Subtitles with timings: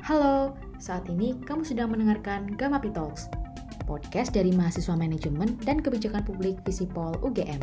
[0.00, 3.28] Halo, saat ini kamu sedang mendengarkan Gamapi Talks,
[3.84, 7.60] podcast dari mahasiswa manajemen dan kebijakan publik Visipol UGM.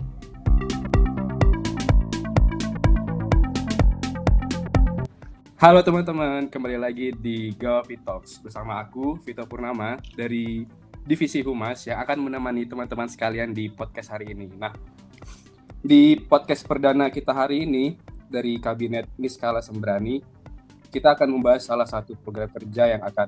[5.58, 10.62] Halo teman-teman, kembali lagi di Gamapi Talks bersama aku Vito Purnama dari
[11.10, 14.46] Divisi Humas yang akan menemani teman-teman sekalian di podcast hari ini.
[14.54, 14.78] Nah,
[15.81, 17.98] di podcast perdana kita hari ini
[18.30, 20.37] dari Kabinet Niskala Sembrani
[20.88, 23.27] kita akan membahas salah satu program kerja yang akan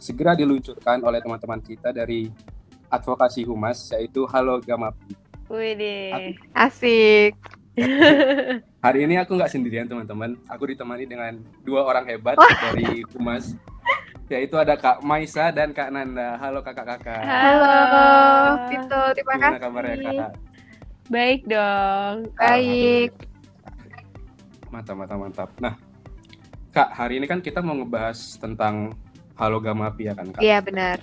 [0.00, 2.32] segera diluncurkan oleh teman-teman kita dari
[2.88, 5.14] advokasi humas yaitu Halo Gamapi.
[5.50, 7.34] Wih asik.
[8.84, 13.52] Hari ini aku nggak sendirian teman-teman, aku ditemani dengan dua orang hebat dari humas
[14.30, 16.38] yaitu ada Kak Maisa dan Kak Nanda.
[16.38, 17.18] Halo kakak-kakak.
[17.26, 17.74] Halo,
[18.70, 19.60] Vito, terima Gimana kasih.
[19.60, 20.32] kabarnya kakak?
[21.10, 22.16] Baik dong.
[22.38, 23.10] Baik.
[24.70, 25.50] Mantap, mantap, mantap.
[25.58, 25.74] Nah,
[26.70, 28.94] Kak, hari ini kan kita mau ngebahas tentang
[29.34, 30.38] Halo Gamapi ya kan Kak?
[30.38, 31.02] Iya benar.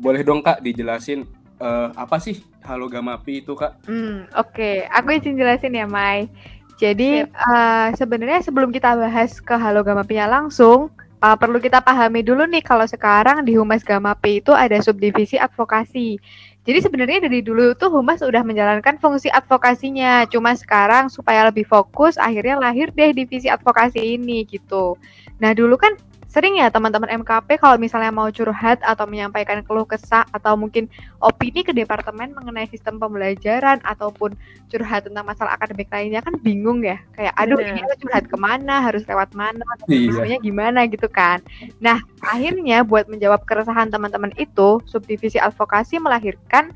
[0.00, 1.28] Boleh dong Kak dijelasin
[1.60, 3.84] uh, apa sih Halo Gamapi itu Kak?
[3.84, 4.56] Hmm, oke.
[4.56, 4.88] Okay.
[4.88, 6.32] Aku izin jelasin ya, Mai.
[6.80, 10.88] Jadi uh, sebenarnya sebelum kita bahas ke Halo Gamapi-nya langsung,
[11.22, 16.18] uh, perlu kita pahami dulu nih kalau sekarang di Humas Gamapi itu ada subdivisi advokasi.
[16.62, 22.14] Jadi sebenarnya dari dulu tuh Humas udah menjalankan fungsi advokasinya, cuma sekarang supaya lebih fokus
[22.18, 24.94] akhirnya lahir deh divisi advokasi ini gitu.
[25.42, 25.98] Nah dulu kan
[26.32, 30.88] sering ya teman-teman MKP kalau misalnya mau curhat atau menyampaikan keluh kesah atau mungkin
[31.20, 34.32] opini ke departemen mengenai sistem pembelajaran ataupun
[34.72, 36.96] curhat tentang masalah akademik lainnya kan bingung ya.
[37.12, 37.76] Kayak aduh Bener.
[37.76, 38.74] ini harus curhat ke mana?
[38.80, 39.60] Harus lewat mana?
[39.92, 40.40] Iya.
[40.40, 40.88] gimana?
[40.88, 41.44] gitu kan.
[41.84, 46.72] Nah akhirnya buat menjawab keresahan teman-teman itu subdivisi advokasi melahirkan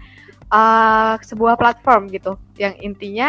[0.53, 2.37] uh, sebuah platform gitu.
[2.61, 3.29] Yang intinya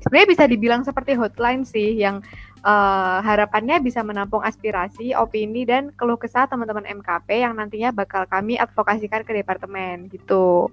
[0.00, 2.24] sebenarnya bisa dibilang seperti hotline sih yang
[2.66, 8.58] uh, harapannya bisa menampung aspirasi, opini dan keluh kesah teman-teman MKP yang nantinya bakal kami
[8.58, 10.66] advokasikan ke departemen gitu.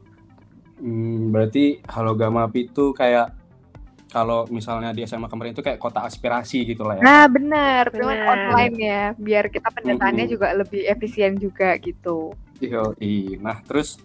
[0.81, 3.37] Hmm, berarti Halo Gamapi itu kayak
[4.09, 7.01] kalau misalnya di SMA kemarin itu kayak kota aspirasi gitu lah ya.
[7.01, 10.33] Nah, benar, cuman online ya, biar kita pendataannya hmm.
[10.33, 12.33] juga lebih efisien juga gitu.
[12.61, 12.93] Iya,
[13.41, 13.97] nah terus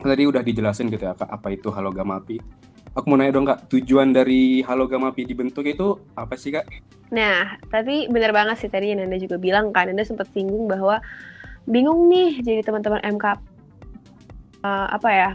[0.00, 2.63] tadi udah dijelasin gitu ya apa itu Halo Gamapi.
[2.94, 6.62] Aku mau nanya dong kak, tujuan dari Halo Gamapi dibentuk itu apa sih kak?
[7.10, 11.02] Nah, tapi benar banget sih tadi yang Anda juga bilang kan, Anda sempat singgung bahwa
[11.66, 13.34] bingung nih jadi teman-teman MK uh,
[14.62, 15.30] eh, apa ya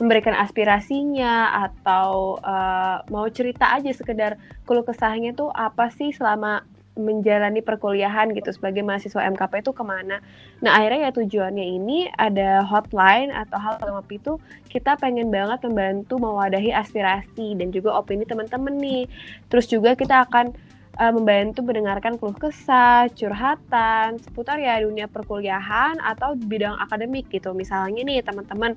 [0.00, 6.64] memberikan aspirasinya atau uh, mau cerita aja sekedar keluh kesahnya tuh apa sih selama
[6.96, 10.24] menjalani perkuliahan gitu sebagai mahasiswa MKP itu ke mana.
[10.64, 14.32] Nah akhirnya ya tujuannya ini ada hotline atau hal MKP itu
[14.72, 19.04] kita pengen banget membantu mewadahi aspirasi dan juga opini teman-teman nih.
[19.52, 20.56] Terus juga kita akan
[20.96, 27.52] uh, membantu mendengarkan keluh kesah, curhatan seputar ya dunia perkuliahan atau bidang akademik gitu.
[27.52, 28.72] Misalnya nih teman-teman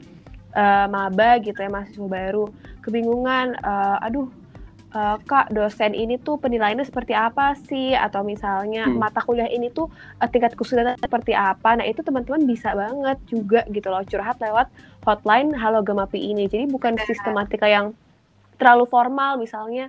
[0.54, 2.52] uh, maba gitu ya mahasiswa baru
[2.84, 4.28] kebingungan, uh, aduh
[4.94, 7.94] uh, kak dosen ini tuh penilaiannya seperti apa sih?
[7.94, 8.98] Atau misalnya hmm.
[8.98, 9.90] mata kuliah ini tuh
[10.22, 11.78] uh, tingkat kesulitan seperti apa?
[11.78, 14.68] Nah itu teman-teman bisa banget juga gitu loh curhat lewat
[15.06, 16.50] hotline Halo Gemapi ini.
[16.50, 17.06] Jadi bukan iya.
[17.06, 17.94] sistematika yang
[18.60, 19.40] terlalu formal.
[19.40, 19.88] Misalnya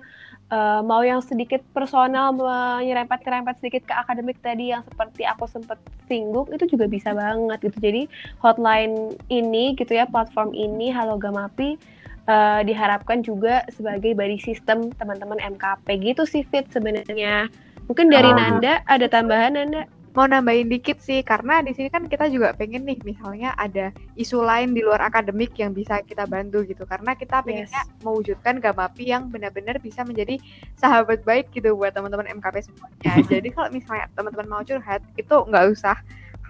[0.51, 6.47] uh, mau yang sedikit personal menyerempet-nyerempet sedikit ke akademik tadi yang seperti aku sempat singgung
[6.51, 7.77] itu juga bisa banget gitu.
[7.79, 8.01] Jadi
[8.43, 11.79] hotline ini gitu ya platform ini Halo Gamapi
[12.31, 17.51] uh, diharapkan juga sebagai body system teman-teman MKP gitu sih Fit sebenarnya.
[17.91, 19.83] Mungkin dari oh, Nanda ada tambahan Nanda?
[20.11, 24.43] Mau nambahin dikit sih karena di sini kan kita juga pengen nih misalnya ada isu
[24.43, 28.03] lain di luar akademik yang bisa kita bantu gitu karena kita pengennya yes.
[28.03, 30.35] mewujudkan Gamapi yang benar-benar bisa menjadi
[30.75, 33.23] sahabat baik gitu buat teman-teman MKP semuanya.
[33.31, 35.95] Jadi kalau misalnya teman-teman mau curhat itu nggak usah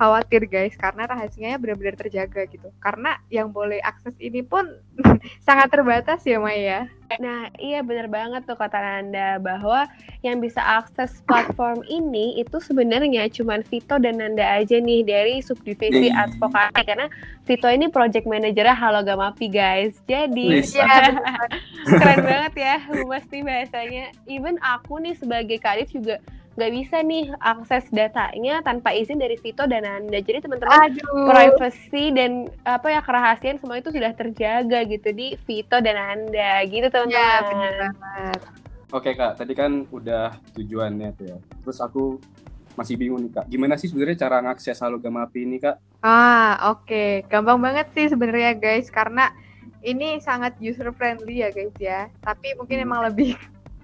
[0.02, 2.74] khawatir guys karena rahasianya benar-benar terjaga gitu.
[2.82, 4.66] Karena yang boleh akses ini pun
[5.46, 6.90] sangat terbatas ya Maya.
[7.22, 9.86] Nah, iya benar banget tuh kata Nanda bahwa
[10.26, 16.10] yang bisa akses platform ini itu sebenarnya cuma Vito dan Nanda aja nih dari subdivisi
[16.10, 16.26] iya.
[16.26, 17.06] advokasi karena
[17.46, 20.02] Vito ini project manajernya Halo Gamapi guys.
[20.10, 21.14] Jadi ya,
[21.86, 24.06] keren banget ya Humas nih bahasanya.
[24.26, 26.18] Even aku nih sebagai Kadif juga
[26.52, 30.20] nggak bisa nih akses datanya tanpa izin dari Vito dan Anda.
[30.20, 31.00] Jadi teman-teman
[31.32, 36.92] privacy dan apa ya kerahasiaan semua itu sudah terjaga gitu di Vito dan Anda gitu
[36.92, 37.16] teman-teman.
[37.16, 38.40] Ya, benar banget.
[38.92, 41.38] Oke kak, tadi kan udah tujuannya tuh ya.
[41.64, 42.20] Terus aku
[42.76, 45.80] masih bingung nih kak, gimana sih sebenarnya cara ngakses Halo Gamapi ini kak?
[46.04, 47.12] Ah oke, okay.
[47.32, 49.32] gampang banget sih sebenarnya guys karena
[49.80, 52.12] ini sangat user friendly ya guys ya.
[52.20, 52.86] Tapi mungkin hmm.
[52.88, 53.40] emang lebih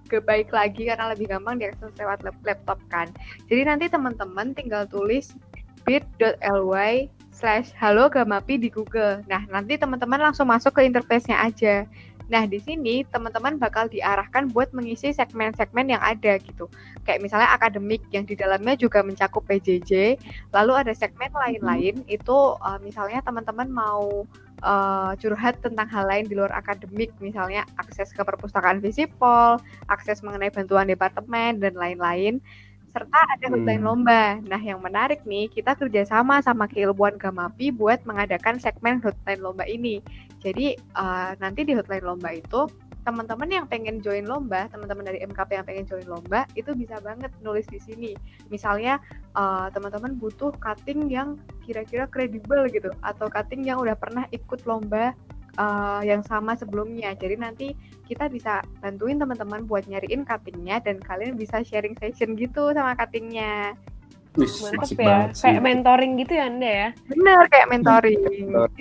[0.08, 3.12] baik lagi karena lebih gampang diakses lewat laptop kan.
[3.52, 5.36] Jadi nanti teman-teman tinggal tulis
[5.84, 9.22] bit.ly slash halo gamapi di Google.
[9.30, 11.86] Nah, nanti teman-teman langsung masuk ke interface-nya aja.
[12.28, 16.68] Nah, di sini teman-teman bakal diarahkan buat mengisi segmen-segmen yang ada gitu.
[17.08, 20.20] Kayak misalnya akademik yang di dalamnya juga mencakup PJJ.
[20.52, 24.28] Lalu ada segmen lain-lain itu uh, misalnya teman-teman mau
[24.60, 30.52] uh, curhat tentang hal lain di luar akademik, misalnya akses ke perpustakaan Visipol, akses mengenai
[30.52, 32.44] bantuan departemen dan lain-lain
[32.98, 33.88] serta ada hotline hmm.
[33.88, 34.24] lomba.
[34.50, 40.02] Nah, yang menarik nih, kita kerjasama sama keilmuan Gamapi buat mengadakan segmen hotline lomba ini.
[40.42, 42.70] Jadi, uh, nanti di hotline lomba itu,
[43.08, 47.32] teman-teman yang pengen join lomba, teman-teman dari MKP yang pengen join lomba, itu bisa banget
[47.40, 48.12] nulis di sini.
[48.52, 49.00] Misalnya,
[49.34, 55.16] uh, teman-teman butuh cutting yang kira-kira kredibel gitu, atau cutting yang udah pernah ikut lomba
[55.58, 57.16] uh, yang sama sebelumnya.
[57.18, 57.68] Jadi nanti
[58.06, 63.74] kita bisa bantuin teman-teman buat nyariin cuttingnya dan kalian bisa sharing session gitu sama cuttingnya.
[64.38, 66.90] Mantap ya, kayak mentoring gitu ya Anda ya?
[67.10, 68.22] Bener, kayak mentoring.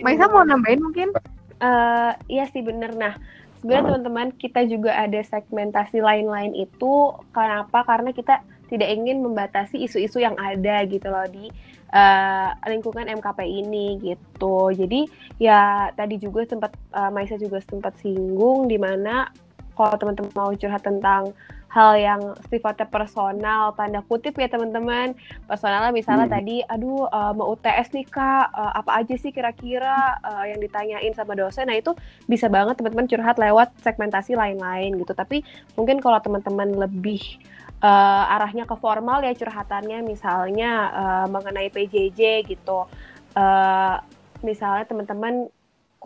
[0.04, 1.08] Maisa mau nambahin mungkin?
[1.56, 2.92] Uh, iya sih bener.
[2.92, 3.16] Nah,
[3.60, 7.84] sebenarnya teman-teman kita juga ada segmentasi lain-lain itu kenapa?
[7.88, 11.48] Karena kita tidak ingin membatasi isu-isu yang ada gitu loh di
[11.94, 14.74] uh, lingkungan MKP ini gitu.
[14.74, 15.06] Jadi
[15.38, 19.30] ya tadi juga sempat uh, Maisa juga sempat singgung di mana
[19.76, 21.36] kalau teman-teman mau curhat tentang
[21.68, 25.12] hal yang sifatnya personal tanda kutip ya teman-teman
[25.44, 26.34] personalnya misalnya hmm.
[26.40, 31.12] tadi aduh uh, mau UTS nih kak uh, apa aja sih kira-kira uh, yang ditanyain
[31.12, 31.92] sama dosen nah itu
[32.24, 35.44] bisa banget teman-teman curhat lewat segmentasi lain-lain gitu tapi
[35.76, 37.20] mungkin kalau teman-teman lebih
[37.82, 42.88] uh, arahnya ke formal ya curhatannya misalnya uh, mengenai PJJ gitu.
[43.36, 44.00] Uh,
[44.40, 45.48] misalnya teman-teman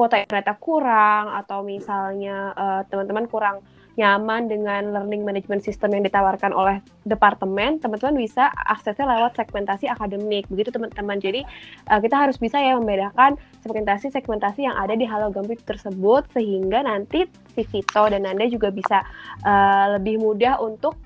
[0.01, 3.61] kuota internet kurang atau misalnya uh, teman-teman kurang
[4.01, 10.49] nyaman dengan learning management system yang ditawarkan oleh departemen, teman-teman bisa aksesnya lewat segmentasi akademik.
[10.49, 11.21] Begitu teman-teman.
[11.21, 11.45] Jadi
[11.93, 17.29] uh, kita harus bisa ya membedakan segmentasi-segmentasi yang ada di Halo Gambit tersebut sehingga nanti
[17.53, 19.05] si Vito dan Anda juga bisa
[19.45, 20.97] uh, lebih mudah untuk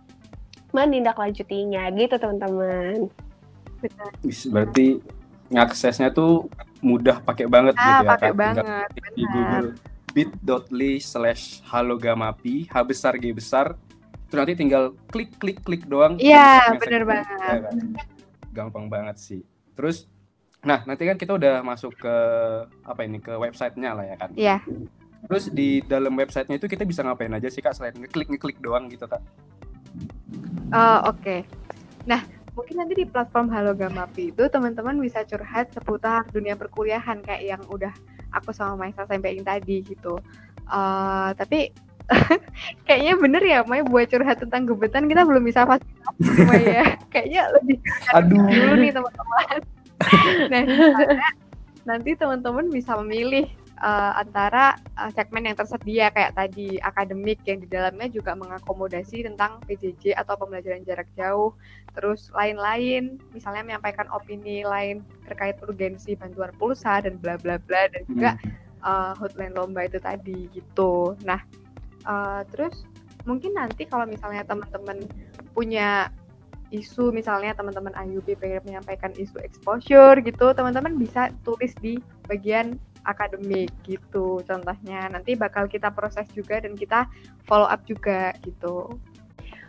[0.70, 3.10] menindaklanjutinya gitu teman-teman.
[4.54, 5.02] Berarti
[5.52, 6.48] ngaksesnya tuh
[6.84, 8.64] mudah pakai banget ah, gitu ya pakai banget
[9.16, 9.68] di Google
[10.14, 13.74] bit.ly slash halogamapi H besar G besar.
[14.30, 16.16] Terus nanti tinggal klik klik klik doang.
[16.22, 17.26] Iya bener banget.
[17.42, 17.76] Ya, kan?
[18.54, 19.42] gampang banget sih.
[19.74, 20.06] Terus
[20.64, 22.16] nah nanti kan kita udah masuk ke
[22.86, 24.30] apa ini ke websitenya lah ya kan?
[24.38, 24.56] Iya.
[25.26, 28.86] Terus di dalam websitenya itu kita bisa ngapain aja sih kak selain ngeklik ngeklik doang
[28.86, 29.20] gitu kak?
[30.70, 31.20] Uh, Oke.
[31.20, 31.40] Okay.
[32.04, 32.22] Nah,
[32.54, 37.62] mungkin nanti di platform Halo Gamapi itu teman-teman bisa curhat seputar dunia perkuliahan kayak yang
[37.66, 37.90] udah
[38.30, 40.18] aku sama Maisa sampaikan tadi gitu.
[40.70, 41.74] Uh, tapi
[42.86, 46.84] kayaknya bener ya Mai buat curhat tentang gebetan kita belum bisa fasilitasi ya.
[47.10, 47.78] kayaknya lebih
[48.14, 48.38] Aduh.
[48.46, 49.56] dulu nih teman-teman.
[50.52, 50.62] nah,
[51.84, 53.50] nanti teman-teman bisa memilih
[53.84, 59.60] uh, antara uh, segmen yang tersedia kayak tadi akademik yang di dalamnya juga mengakomodasi tentang
[59.68, 61.52] PJJ atau pembelajaran jarak jauh,
[61.92, 68.02] terus lain-lain, misalnya menyampaikan opini lain terkait urgensi bantuan pulsa dan bla bla bla dan
[68.08, 68.30] juga
[68.80, 71.12] uh, hotline lomba itu tadi gitu.
[71.28, 71.44] Nah,
[72.08, 72.88] uh, terus
[73.28, 75.04] mungkin nanti kalau misalnya teman-teman
[75.52, 76.08] punya
[76.72, 82.74] isu misalnya teman-teman IUP pengen menyampaikan isu exposure gitu teman-teman bisa tulis di bagian
[83.04, 87.06] akademik gitu contohnya nanti bakal kita proses juga dan kita
[87.46, 88.96] follow up juga gitu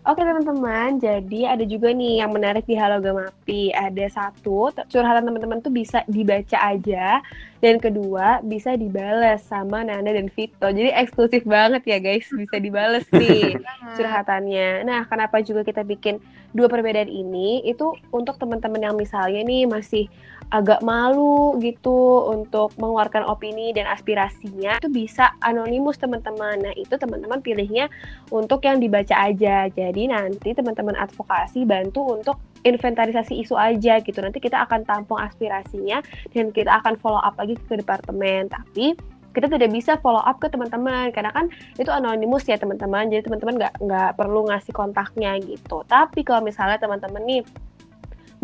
[0.06, 3.74] Oke teman-teman, jadi ada juga nih yang menarik di Halo Gamapi.
[3.74, 7.26] Ada satu, curhatan teman-teman tuh bisa dibaca aja.
[7.58, 10.70] Dan kedua, bisa dibales sama Nanda dan Vito.
[10.70, 13.58] Jadi eksklusif banget ya guys, bisa dibales nih
[13.98, 14.86] curhatannya.
[14.86, 16.22] Nah, kenapa juga kita bikin
[16.54, 17.66] dua perbedaan ini?
[17.66, 20.06] Itu untuk teman-teman yang misalnya nih masih
[20.54, 26.62] agak malu gitu untuk mengeluarkan opini dan aspirasinya itu bisa anonimus teman-teman.
[26.62, 27.90] Nah, itu teman-teman pilihnya
[28.30, 29.66] untuk yang dibaca aja.
[29.70, 34.20] Jadi nanti teman-teman advokasi bantu untuk inventarisasi isu aja gitu.
[34.22, 36.02] Nanti kita akan tampung aspirasinya
[36.34, 38.50] dan kita akan follow up lagi ke departemen.
[38.50, 38.98] Tapi
[39.36, 43.12] kita tidak bisa follow up ke teman-teman karena kan itu anonimus ya teman-teman.
[43.12, 45.84] Jadi teman-teman nggak nggak perlu ngasih kontaknya gitu.
[45.86, 47.42] Tapi kalau misalnya teman-teman nih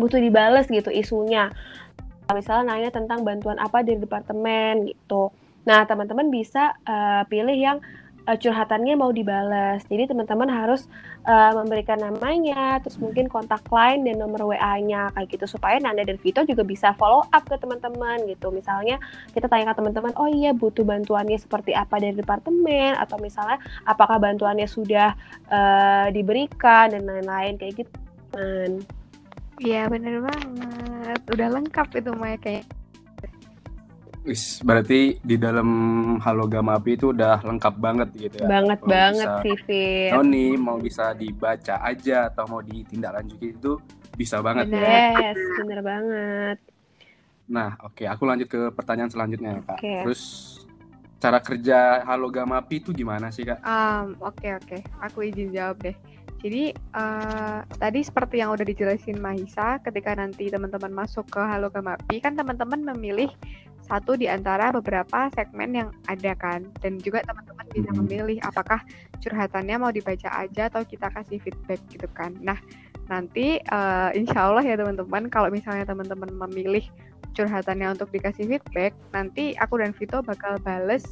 [0.00, 1.52] butuh dibales gitu isunya
[2.32, 5.30] misalnya nanya tentang bantuan apa dari departemen gitu.
[5.62, 7.78] Nah, teman-teman bisa uh, pilih yang
[8.26, 9.86] uh, curhatannya mau dibalas.
[9.86, 10.90] Jadi teman-teman harus
[11.26, 16.18] uh, memberikan namanya, terus mungkin kontak line dan nomor WA-nya kayak gitu supaya Nanda dan
[16.18, 18.50] Vito juga bisa follow up ke teman-teman gitu.
[18.50, 18.98] Misalnya
[19.30, 24.18] kita tanya ke teman-teman, oh iya butuh bantuannya seperti apa dari departemen atau misalnya apakah
[24.18, 25.14] bantuannya sudah
[25.50, 27.98] uh, diberikan dan lain-lain kayak gitu.
[29.62, 32.66] Iya bener banget, udah lengkap itu Maya kayak
[34.22, 35.66] Wis, berarti di dalam
[36.22, 38.46] Halo Gamapi itu udah lengkap banget gitu ya.
[38.46, 40.10] Banget Mau banget bisa sih, Fit.
[40.14, 43.82] Noni mau bisa dibaca aja atau mau ditindaklanjuti itu
[44.14, 44.78] bisa banget Bener.
[44.78, 44.94] ya.
[45.34, 46.58] Yes, bener banget.
[47.50, 49.78] Nah, oke, aku lanjut ke pertanyaan selanjutnya ya, Kak.
[49.82, 49.94] Oke.
[50.06, 50.22] Terus
[51.18, 53.58] cara kerja Halo Gamapi itu gimana sih, Kak?
[53.66, 55.98] Um, oke oke, aku izin jawab deh.
[56.42, 62.18] Jadi eh, tadi seperti yang udah dijelasin Mahisa, ketika nanti teman-teman masuk ke Halo Gamapi,
[62.18, 63.30] kan teman-teman memilih
[63.86, 68.82] satu di antara beberapa segmen yang ada kan, dan juga teman-teman bisa memilih apakah
[69.22, 72.34] curhatannya mau dibaca aja atau kita kasih feedback gitu kan.
[72.42, 72.58] Nah
[73.06, 76.82] nanti eh, insya Allah ya teman-teman, kalau misalnya teman-teman memilih
[77.38, 81.06] curhatannya untuk dikasih feedback, nanti aku dan Vito bakal bales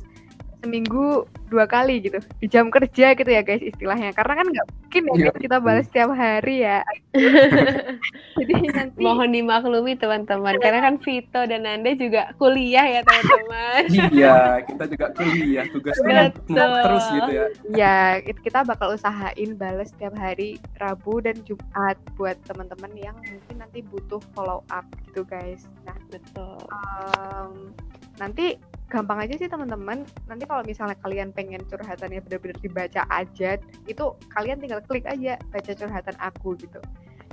[0.60, 5.02] seminggu dua kali gitu di jam kerja gitu ya guys istilahnya karena kan nggak mungkin
[5.02, 5.24] ya Iya.
[5.26, 6.78] guys, kita balas setiap hari ya
[8.38, 13.82] jadi nanti Mohon dimaklumi teman-teman, karena kan Vito dan Nanda juga kuliah ya teman-teman.
[14.14, 17.44] iya, kita juga kuliah, tugasnya terus gitu ya.
[17.72, 23.56] ya it- kita bakal usahain balas setiap hari Rabu dan Jumat buat teman-teman yang mungkin
[23.58, 26.60] nanti butuh follow up gitu guys nah Betul.
[26.70, 27.74] em,
[28.20, 28.60] nanti
[28.92, 30.04] gampang aja sih teman-teman.
[30.28, 33.56] Nanti kalau misalnya kalian pengen curhatannya benar-benar dibaca aja
[33.88, 34.04] itu
[34.36, 36.82] kalian tinggal klik aja baca curhatan aku gitu.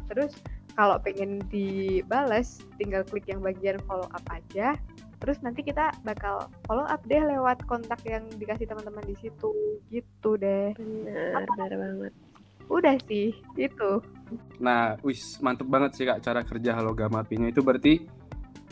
[0.08, 0.39] Terus
[0.77, 4.77] kalau pengen dibales tinggal klik yang bagian follow up aja.
[5.17, 9.50] Terus nanti kita bakal follow up deh lewat kontak yang dikasih teman-teman di situ
[9.89, 10.77] gitu deh.
[10.77, 12.13] Benar, benar banget.
[12.67, 14.03] udah sih itu
[14.60, 18.03] Nah, wis mantep banget sih Kak cara kerja Halo Gamapinya itu berarti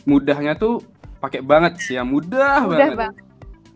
[0.04, 0.84] mudahnya tuh
[1.18, 2.98] pakai banget sih ya, mudah, udah banget.
[2.98, 3.14] bang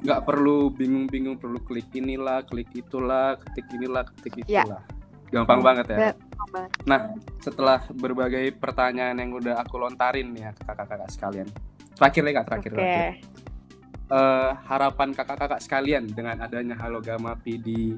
[0.01, 4.65] Nggak perlu bingung-bingung perlu klik inilah, klik itulah, ketik inilah, ketik Ya.
[4.65, 4.83] itulah.
[5.31, 5.99] Gampang banget ya.
[6.17, 6.71] Gampang banget.
[6.89, 7.01] Nah,
[7.39, 11.49] setelah berbagai pertanyaan yang udah aku lontarin nih ya ke kakak-kakak sekalian.
[11.95, 12.71] Terakhir nih Kak, terakhir.
[12.73, 12.81] Oke.
[12.81, 13.15] terakhir.
[14.11, 17.95] Eh, harapan kakak-kakak sekalian dengan adanya Halo Gamapi di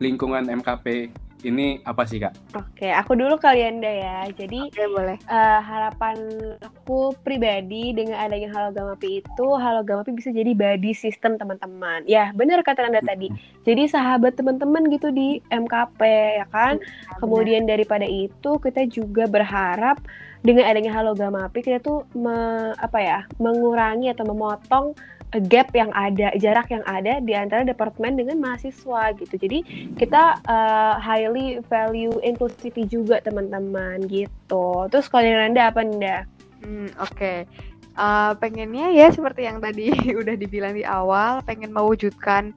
[0.00, 1.12] lingkungan MKP
[1.44, 2.32] ini apa sih Kak?
[2.56, 4.18] Oke, aku dulu kalian dah ya.
[4.32, 6.16] Jadi oke boleh eh, harapan
[6.60, 12.04] aku pribadi dengan adanya Halo Gamapi itu, Halo Gamapi bisa jadi body system teman-teman.
[12.04, 13.32] Ya, benar kata Anda tadi.
[13.64, 16.00] Jadi sahabat teman-teman gitu di MKP
[16.40, 16.76] ya kan.
[17.18, 20.00] Kemudian daripada itu kita juga berharap
[20.40, 24.96] dengan adanya Halo Gamapi kita tuh me- apa ya, mengurangi atau memotong
[25.46, 29.34] gap yang ada, jarak yang ada di antara departemen dengan mahasiswa gitu.
[29.38, 29.62] Jadi
[29.94, 34.90] kita eh, highly value inclusivity juga teman-teman gitu.
[34.90, 36.26] Terus kalau yang Anda apa Anda?
[36.60, 37.46] Hmm, oke.
[37.90, 42.50] Eh, pengennya ya seperti yang tadi udah dibilang di awal, pengen mewujudkan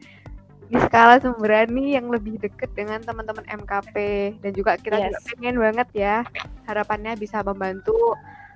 [0.71, 3.95] di skala sembrani yang lebih deket dengan teman-teman MKP
[4.41, 5.27] dan juga kita juga Yes.
[5.29, 6.15] pengen banget ya
[6.65, 7.93] harapannya bisa membantu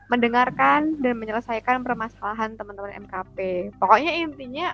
[0.07, 3.69] mendengarkan dan menyelesaikan permasalahan teman-teman MKP.
[3.75, 4.67] Pokoknya intinya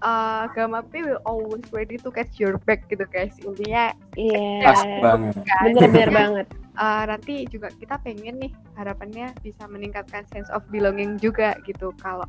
[0.00, 3.36] uh, Gamapi will always ready to catch your back gitu guys.
[3.40, 4.64] Intinya Iya.
[4.64, 5.34] Pas banget.
[5.62, 6.46] Bener-bener banget.
[6.74, 12.24] uh, nanti juga kita pengen nih harapannya bisa meningkatkan sense of belonging juga gitu kalau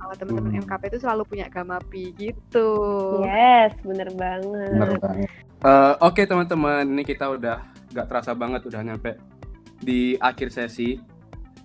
[0.00, 0.62] uh, teman-teman Hmm.
[0.64, 2.68] MKP itu selalu punya gamapi gitu.
[3.22, 4.72] Yes, bener banget.
[4.72, 5.28] Bener banget.
[5.64, 9.16] Eh, Oke teman-teman, ini kita udah nggak terasa banget udah nyampe
[9.80, 11.00] di akhir sesi.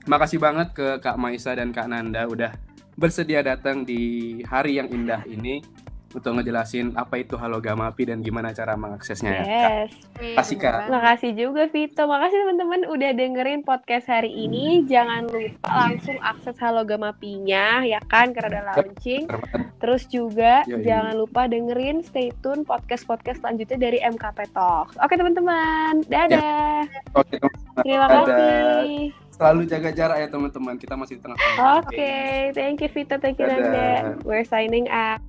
[0.09, 2.49] Makasih banget ke Kak Maisa dan Kak Nanda udah
[2.97, 5.61] bersedia datang di hari yang indah ini
[6.09, 9.43] untuk ngejelasin apa itu Halo Gamapi dan gimana cara mengaksesnya ya.
[9.45, 9.53] Kak.
[9.53, 9.93] Yes.
[10.33, 10.89] Kasih, Kak.
[10.89, 12.09] Makasih juga Vito.
[12.09, 14.89] Makasih teman-teman udah dengerin podcast hari ini.
[14.89, 19.29] Jangan lupa langsung akses Halo Gamapinya ya kan karena udah launching.
[19.77, 20.89] Terus juga Yoi.
[20.89, 24.97] jangan lupa dengerin stay tune podcast-podcast selanjutnya dari MKP Talks.
[25.05, 26.89] Oke teman-teman, dadah.
[27.13, 27.85] Oke, teman-teman.
[27.85, 28.25] Terima Dadah.
[28.25, 29.28] kasih.
[29.39, 30.75] Selalu jaga jarak ya teman-teman.
[30.75, 31.39] Kita masih di tengah.
[31.79, 33.47] Oke, thank you Vito, thank you.
[33.47, 34.19] Nanda.
[34.27, 35.23] We're signing out.